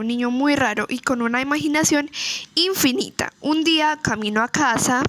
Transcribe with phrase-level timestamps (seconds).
[0.00, 2.10] un niño muy raro y con una imaginación
[2.54, 3.32] infinita.
[3.40, 5.02] Un día, camino a casa,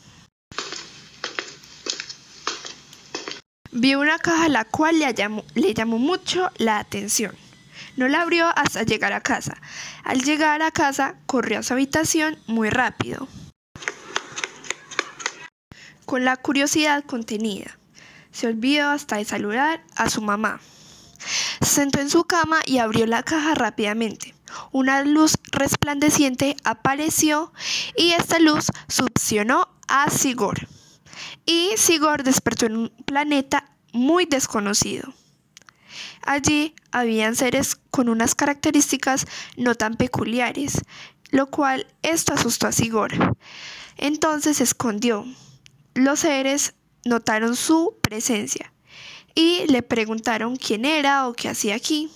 [3.71, 7.35] vio una caja la cual le llamó, le llamó mucho la atención.
[7.97, 9.57] No la abrió hasta llegar a casa.
[10.03, 13.27] Al llegar a casa, corrió a su habitación muy rápido,
[16.05, 17.77] con la curiosidad contenida.
[18.31, 20.61] Se olvidó hasta de saludar a su mamá.
[21.61, 24.30] Se sentó en su cama y abrió la caja rápidamente.
[24.71, 27.53] Una luz resplandeciente apareció
[27.95, 30.67] y esta luz succionó a Sigor.
[31.45, 35.13] Y Sigor despertó en un planeta muy desconocido.
[36.23, 39.25] Allí habían seres con unas características
[39.57, 40.81] no tan peculiares,
[41.29, 43.35] lo cual esto asustó a Sigor.
[43.97, 45.25] Entonces se escondió.
[45.93, 46.73] Los seres
[47.05, 48.71] notaron su presencia
[49.35, 52.11] y le preguntaron quién era o qué hacía aquí.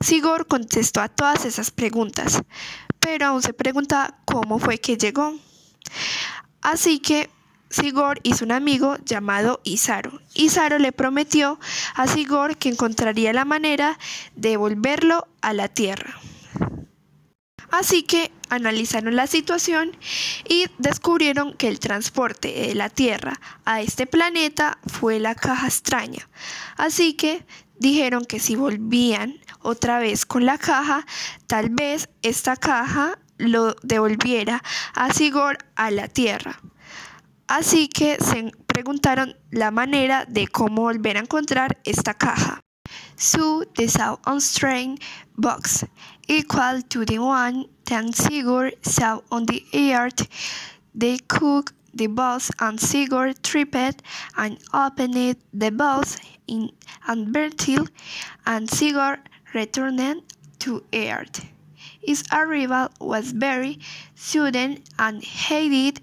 [0.00, 2.42] Sigor contestó a todas esas preguntas,
[3.00, 5.34] pero aún se pregunta cómo fue que llegó.
[6.62, 7.30] Así que
[7.70, 10.20] Sigor hizo un amigo llamado Isaro.
[10.34, 11.58] Isaro le prometió
[11.94, 13.98] a Sigor que encontraría la manera
[14.36, 16.20] de volverlo a la tierra.
[17.70, 19.96] Así que analizaron la situación
[20.48, 26.28] y descubrieron que el transporte de la Tierra a este planeta fue la caja extraña.
[26.76, 27.44] Así que
[27.76, 31.04] dijeron que si volvían otra vez con la caja,
[31.46, 34.62] tal vez esta caja lo devolviera
[34.94, 36.60] a Sigor a la Tierra.
[37.46, 42.60] Así que se preguntaron la manera de cómo volver a encontrar esta caja.
[43.16, 44.98] So saw on strain
[45.36, 45.86] box
[46.28, 50.28] equal to the one that Sigurd saw on the earth.
[50.94, 54.02] They cooked the box and Sigurd tripped
[54.36, 56.70] and opened the box in
[57.06, 57.88] Anbertil
[58.46, 59.20] and Sigurd
[59.54, 60.22] returned
[60.60, 61.46] to earth.
[62.00, 63.78] His arrival was very
[64.14, 66.00] sudden and he did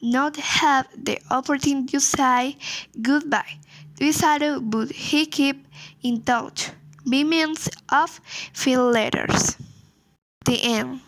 [0.00, 2.56] not have the opportunity to say
[3.00, 3.58] goodbye
[3.96, 5.60] to Isaru, but he kept
[6.02, 6.70] in touch
[7.04, 8.20] means of
[8.52, 9.56] field letters.
[10.44, 11.00] The end.